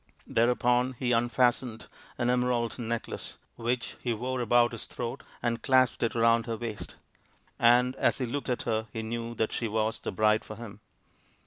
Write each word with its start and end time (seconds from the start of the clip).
Thereupon 0.25 0.93
he 0.97 1.11
unfastened 1.11 1.85
an 2.17 2.31
emerald 2.31 2.79
necklet 2.79 3.37
which 3.55 3.97
he 4.01 4.13
wore 4.15 4.41
about 4.41 4.71
his 4.71 4.87
throat 4.87 5.21
and 5.43 5.61
clasped 5.61 6.01
it 6.01 6.15
round 6.15 6.47
her 6.47 6.57
waist; 6.57 6.95
and 7.59 7.95
as 7.97 8.17
he 8.17 8.25
looked 8.25 8.49
at 8.49 8.63
her 8.63 8.87
he 8.91 9.03
knew 9.03 9.35
that 9.35 9.51
she 9.51 9.67
was 9.67 9.99
the 9.99 10.11
bride 10.11 10.43
for 10.43 10.55
him. 10.55 10.79